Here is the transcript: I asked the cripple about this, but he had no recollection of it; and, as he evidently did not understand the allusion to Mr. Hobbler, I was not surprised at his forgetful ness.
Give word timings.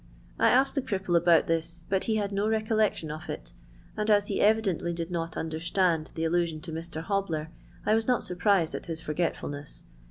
I 0.39 0.49
asked 0.49 0.73
the 0.73 0.81
cripple 0.81 1.15
about 1.15 1.45
this, 1.45 1.83
but 1.87 2.05
he 2.05 2.15
had 2.15 2.31
no 2.31 2.47
recollection 2.49 3.11
of 3.11 3.29
it; 3.29 3.53
and, 3.95 4.09
as 4.09 4.25
he 4.25 4.41
evidently 4.41 4.93
did 4.93 5.11
not 5.11 5.37
understand 5.37 6.09
the 6.15 6.23
allusion 6.25 6.59
to 6.61 6.71
Mr. 6.71 7.03
Hobbler, 7.03 7.49
I 7.85 7.93
was 7.93 8.07
not 8.07 8.23
surprised 8.23 8.73
at 8.73 8.87
his 8.87 8.99
forgetful 8.99 9.49
ness. 9.49 9.83